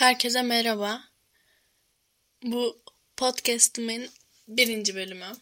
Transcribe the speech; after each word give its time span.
Herkese 0.00 0.42
merhaba. 0.42 1.04
Bu 2.42 2.82
podcast'imin 3.16 4.10
birinci 4.48 4.94
bölümü. 4.94 5.32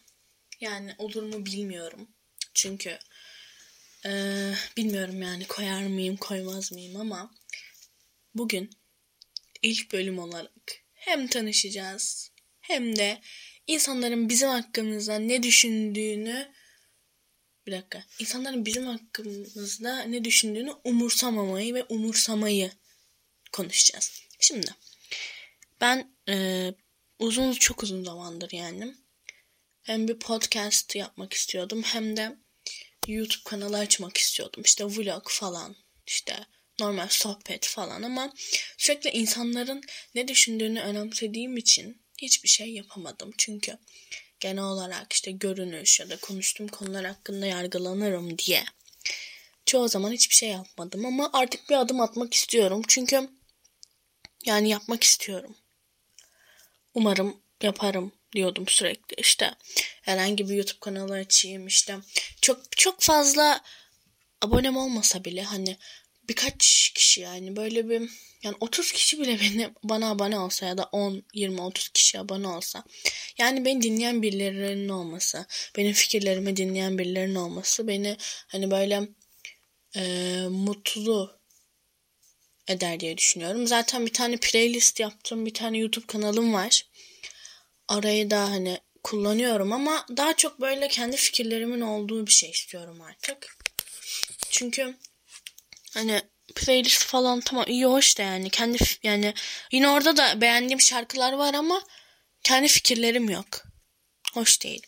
Yani 0.61 0.95
olur 0.97 1.23
mu 1.23 1.45
bilmiyorum. 1.45 2.07
Çünkü 2.53 2.99
e, 4.05 4.11
bilmiyorum 4.77 5.21
yani 5.21 5.47
koyar 5.47 5.83
mıyım 5.83 6.17
koymaz 6.17 6.71
mıyım 6.71 7.01
ama 7.01 7.35
bugün 8.35 8.69
ilk 9.61 9.93
bölüm 9.93 10.19
olarak 10.19 10.53
hem 10.93 11.27
tanışacağız 11.27 12.31
hem 12.59 12.95
de 12.95 13.21
insanların 13.67 14.29
bizim 14.29 14.49
hakkımızda 14.49 15.19
ne 15.19 15.43
düşündüğünü 15.43 16.51
bir 17.67 17.71
dakika. 17.71 18.03
İnsanların 18.19 18.65
bizim 18.65 18.85
hakkımızda 18.85 20.01
ne 20.01 20.23
düşündüğünü 20.23 20.73
umursamamayı 20.83 21.73
ve 21.73 21.83
umursamayı 21.83 22.71
konuşacağız. 23.51 24.21
Şimdi 24.39 24.67
ben 25.81 26.15
e, 26.29 26.65
uzun 27.19 27.51
çok 27.53 27.83
uzun 27.83 28.03
zamandır 28.03 28.51
yani 28.51 28.95
hem 29.83 30.07
bir 30.07 30.19
podcast 30.19 30.95
yapmak 30.95 31.33
istiyordum 31.33 31.83
hem 31.83 32.17
de 32.17 32.37
YouTube 33.07 33.43
kanalı 33.45 33.77
açmak 33.77 34.17
istiyordum. 34.17 34.63
İşte 34.65 34.85
vlog 34.85 35.29
falan 35.29 35.75
işte 36.07 36.45
normal 36.79 37.07
sohbet 37.09 37.67
falan 37.67 38.03
ama 38.03 38.33
sürekli 38.77 39.09
insanların 39.09 39.81
ne 40.15 40.27
düşündüğünü 40.27 40.81
önemsediğim 40.81 41.57
için 41.57 42.01
hiçbir 42.17 42.49
şey 42.49 42.73
yapamadım. 42.73 43.31
Çünkü 43.37 43.77
genel 44.39 44.63
olarak 44.63 45.13
işte 45.13 45.31
görünüş 45.31 45.99
ya 45.99 46.09
da 46.09 46.17
konuştuğum 46.17 46.67
konular 46.67 47.05
hakkında 47.05 47.45
yargılanırım 47.45 48.37
diye 48.37 48.65
çoğu 49.65 49.87
zaman 49.87 50.11
hiçbir 50.11 50.35
şey 50.35 50.49
yapmadım 50.49 51.05
ama 51.05 51.29
artık 51.33 51.69
bir 51.69 51.75
adım 51.75 52.01
atmak 52.01 52.33
istiyorum. 52.33 52.81
Çünkü 52.87 53.29
yani 54.49 54.69
yapmak 54.69 55.03
istiyorum. 55.03 55.55
Umarım 56.93 57.41
yaparım 57.61 58.11
diyordum 58.35 58.67
sürekli 58.67 59.15
işte 59.17 59.55
herhangi 60.01 60.49
bir 60.49 60.55
YouTube 60.55 60.79
kanalı 60.79 61.13
açayım 61.13 61.67
işte 61.67 61.97
çok 62.41 62.77
çok 62.77 63.01
fazla 63.01 63.61
abonem 64.41 64.77
olmasa 64.77 65.25
bile 65.25 65.43
hani 65.43 65.77
birkaç 66.29 66.91
kişi 66.95 67.21
yani 67.21 67.55
böyle 67.55 67.89
bir 67.89 68.09
yani 68.43 68.55
30 68.59 68.91
kişi 68.91 69.19
bile 69.19 69.39
beni 69.39 69.69
bana 69.83 70.09
abone 70.09 70.39
olsa 70.39 70.65
ya 70.65 70.77
da 70.77 70.83
10 70.91 71.23
20 71.33 71.61
30 71.61 71.89
kişi 71.89 72.19
abone 72.19 72.47
olsa 72.47 72.83
yani 73.37 73.65
beni 73.65 73.81
dinleyen 73.81 74.21
birilerinin 74.21 74.89
olması 74.89 75.45
benim 75.77 75.93
fikirlerimi 75.93 76.55
dinleyen 76.55 76.97
birilerinin 76.97 77.35
olması 77.35 77.87
beni 77.87 78.17
hani 78.47 78.71
böyle 78.71 79.07
e, 79.95 80.01
mutlu 80.49 81.38
eder 82.69 82.99
diye 82.99 83.17
düşünüyorum. 83.17 83.67
Zaten 83.67 84.05
bir 84.05 84.13
tane 84.13 84.37
playlist 84.37 84.99
yaptım. 84.99 85.45
Bir 85.45 85.53
tane 85.53 85.77
YouTube 85.77 86.05
kanalım 86.07 86.53
var. 86.53 86.85
Arayı 87.87 88.31
da 88.31 88.41
hani 88.41 88.79
kullanıyorum 89.03 89.73
ama 89.73 90.05
daha 90.17 90.35
çok 90.35 90.61
böyle 90.61 90.87
kendi 90.87 91.17
fikirlerimin 91.17 91.81
olduğu 91.81 92.27
bir 92.27 92.31
şey 92.31 92.49
istiyorum 92.49 93.01
artık. 93.01 93.57
Çünkü 94.49 94.95
hani 95.93 96.21
playlist 96.55 97.03
falan 97.05 97.39
tamam 97.39 97.65
iyi 97.67 97.85
hoş 97.85 98.17
da 98.17 98.23
yani 98.23 98.49
kendi 98.49 98.77
yani 99.03 99.33
yine 99.71 99.89
orada 99.89 100.17
da 100.17 100.41
beğendiğim 100.41 100.81
şarkılar 100.81 101.33
var 101.33 101.53
ama 101.53 101.81
kendi 102.43 102.67
fikirlerim 102.67 103.29
yok. 103.29 103.63
Hoş 104.33 104.63
değil. 104.63 104.81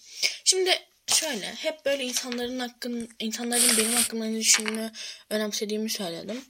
Şimdi 0.44 0.80
şöyle 1.08 1.54
hep 1.54 1.86
böyle 1.86 2.04
insanların 2.04 2.60
hakkın 2.60 3.10
insanların 3.20 3.78
benim 3.78 3.94
hakkımda 3.94 4.26
ne 4.26 4.40
düşündüğünü 4.40 4.92
önemsediğimi 5.30 5.90
söyledim. 5.90 6.46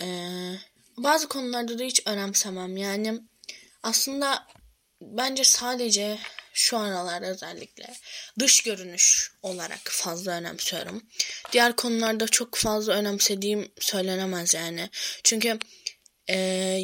Ee, 0.00 0.54
bazı 0.96 1.28
konularda 1.28 1.78
da 1.78 1.82
hiç 1.82 2.02
önemsemem. 2.06 2.76
Yani 2.76 3.20
aslında 3.82 4.46
bence 5.00 5.44
sadece 5.44 6.18
şu 6.52 6.78
aralar 6.78 7.22
özellikle 7.22 7.94
dış 8.38 8.62
görünüş 8.62 9.32
olarak 9.42 9.80
fazla 9.84 10.32
önemsiyorum. 10.32 11.02
Diğer 11.52 11.76
konularda 11.76 12.28
çok 12.28 12.54
fazla 12.56 12.92
önemsediğim 12.92 13.72
söylenemez 13.78 14.54
yani. 14.54 14.90
Çünkü 15.24 15.58
e, 16.28 16.36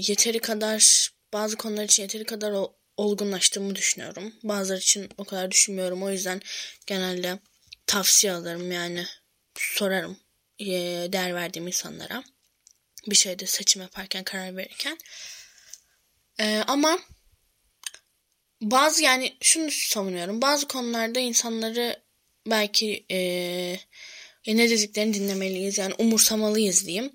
yeteri 0.09 0.39
kadar 0.39 1.11
bazı 1.33 1.57
konular 1.57 1.84
için 1.84 2.03
yeteri 2.03 2.25
kadar 2.25 2.55
olgunlaştığımı 2.97 3.75
düşünüyorum. 3.75 4.34
Bazıları 4.43 4.81
için 4.81 5.09
o 5.19 5.25
kadar 5.25 5.51
düşünmüyorum. 5.51 6.03
O 6.03 6.11
yüzden 6.11 6.41
genelde 6.87 7.39
tavsiye 7.87 8.33
alırım 8.33 8.73
yani 8.73 9.07
sorarım 9.59 10.19
e, 10.59 10.67
değer 11.13 11.34
verdiğim 11.34 11.67
insanlara 11.67 12.25
bir 13.06 13.16
şeyde 13.16 13.47
seçim 13.47 13.83
yaparken 13.83 14.25
karar 14.25 14.56
verirken. 14.56 14.99
Ee, 16.41 16.62
ama 16.66 16.99
bazı 18.62 19.03
yani 19.03 19.37
şunu 19.41 19.71
savunuyorum. 19.71 20.43
Bazı 20.43 20.69
konularda 20.69 21.21
insanları 21.21 22.03
belki 22.47 23.06
e, 23.10 23.16
ne 24.47 24.71
dediklerini 24.71 25.15
dinlemeliyiz. 25.15 25.78
Yani 25.78 25.94
umursamalıyız 25.99 26.87
diyeyim. 26.87 27.12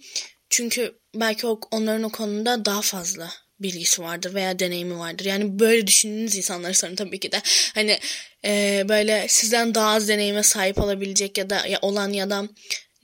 Çünkü 0.50 1.00
belki 1.16 1.48
o, 1.48 1.60
onların 1.72 2.04
o 2.04 2.12
konuda 2.12 2.66
daha 2.66 2.82
fazla 2.82 3.32
bilgisi 3.60 4.02
vardır 4.02 4.34
veya 4.34 4.60
deneyimi 4.60 5.00
vardır. 5.00 5.26
Yani 5.26 5.60
böyle 5.60 5.88
düşündüğünüz 5.88 6.36
insanları 6.36 6.74
sorun 6.74 6.96
tabii 6.96 7.20
ki 7.20 7.32
de. 7.32 7.42
Hani 7.76 8.00
e, 8.46 8.84
böyle 8.90 9.26
sizden 9.30 9.76
daha 9.76 9.90
az 9.90 10.08
deneyime 10.08 10.44
sahip 10.44 10.80
olabilecek 10.80 11.38
ya 11.38 11.50
da 11.50 11.68
ya 11.68 11.80
olan 11.82 12.10
ya 12.10 12.30
da 12.30 12.50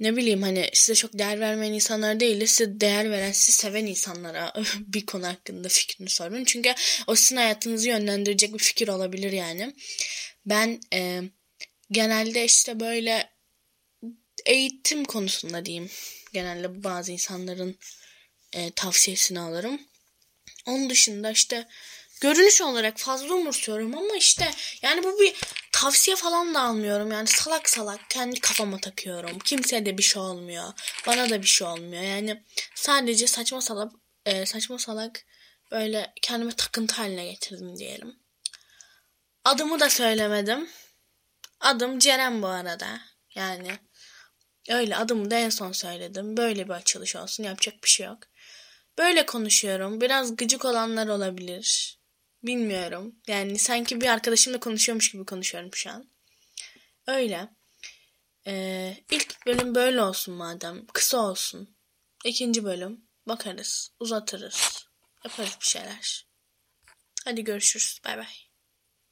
ne 0.01 0.15
bileyim 0.15 0.41
hani 0.41 0.69
size 0.73 0.95
çok 0.95 1.19
değer 1.19 1.39
vermeyen 1.39 1.73
insanlar 1.73 2.19
değil 2.19 2.41
de 2.41 2.47
size 2.47 2.81
değer 2.81 3.11
veren, 3.11 3.31
sizi 3.31 3.51
seven 3.57 3.85
insanlara 3.85 4.53
bir 4.79 5.05
konu 5.05 5.27
hakkında 5.27 5.67
fikrini 5.69 6.09
sorun. 6.09 6.43
Çünkü 6.43 6.73
o 7.07 7.15
sizin 7.15 7.35
hayatınızı 7.35 7.87
yönlendirecek 7.87 8.53
bir 8.53 8.59
fikir 8.59 8.87
olabilir 8.87 9.31
yani. 9.31 9.75
Ben 10.45 10.81
e, 10.93 11.21
genelde 11.91 12.45
işte 12.45 12.79
böyle 12.79 13.29
eğitim 14.45 15.05
konusunda 15.05 15.65
diyeyim. 15.65 15.89
Genelde 16.33 16.83
bazı 16.83 17.11
insanların 17.11 17.77
e, 18.53 18.71
tavsiyesini 18.71 19.39
alırım. 19.39 19.81
Onun 20.65 20.89
dışında 20.89 21.31
işte 21.31 21.67
görünüş 22.21 22.61
olarak 22.61 22.99
fazla 22.99 23.33
umursuyorum 23.33 23.97
ama 23.97 24.15
işte 24.17 24.51
yani 24.81 25.03
bu 25.03 25.19
bir 25.19 25.35
tavsiye 25.81 26.15
falan 26.15 26.53
da 26.53 26.61
almıyorum. 26.61 27.11
Yani 27.11 27.27
salak 27.27 27.69
salak 27.69 28.09
kendi 28.09 28.39
kafama 28.39 28.77
takıyorum. 28.77 29.39
Kimseye 29.39 29.85
de 29.85 29.97
bir 29.97 30.03
şey 30.03 30.21
olmuyor. 30.21 30.73
Bana 31.07 31.29
da 31.29 31.41
bir 31.41 31.47
şey 31.47 31.67
olmuyor. 31.67 32.03
Yani 32.03 32.43
sadece 32.75 33.27
saçma 33.27 33.61
salak 33.61 33.91
e, 34.25 34.45
saçma 34.45 34.79
salak 34.79 35.25
böyle 35.71 36.13
kendime 36.21 36.51
takıntı 36.51 36.95
haline 36.95 37.25
getirdim 37.25 37.77
diyelim. 37.77 38.15
Adımı 39.45 39.79
da 39.79 39.89
söylemedim. 39.89 40.69
Adım 41.59 41.99
Ceren 41.99 42.41
bu 42.41 42.47
arada. 42.47 43.01
Yani 43.35 43.71
öyle 44.69 44.95
adımı 44.95 45.31
da 45.31 45.35
en 45.35 45.49
son 45.49 45.71
söyledim. 45.71 46.37
Böyle 46.37 46.65
bir 46.65 46.73
açılış 46.73 47.15
olsun 47.15 47.43
yapacak 47.43 47.83
bir 47.83 47.89
şey 47.89 48.05
yok. 48.05 48.19
Böyle 48.97 49.25
konuşuyorum. 49.25 50.01
Biraz 50.01 50.35
gıcık 50.35 50.65
olanlar 50.65 51.07
olabilir. 51.07 52.00
Bilmiyorum. 52.43 53.15
Yani 53.27 53.59
sanki 53.59 54.01
bir 54.01 54.07
arkadaşımla 54.07 54.59
konuşuyormuş 54.59 55.11
gibi 55.11 55.25
konuşuyorum 55.25 55.69
şu 55.73 55.89
an. 55.89 56.09
Öyle. 57.07 57.49
Ee, 58.47 58.97
ilk 59.11 59.45
bölüm 59.45 59.75
böyle 59.75 60.01
olsun 60.01 60.33
madem. 60.33 60.87
Kısa 60.93 61.17
olsun. 61.17 61.75
İkinci 62.25 62.63
bölüm 62.63 63.05
bakarız, 63.27 63.91
uzatırız. 63.99 64.87
Yaparız 65.25 65.57
bir 65.61 65.65
şeyler. 65.65 66.27
Hadi 67.25 67.43
görüşürüz. 67.43 67.99
Bay 68.05 68.17
bay. 68.17 68.50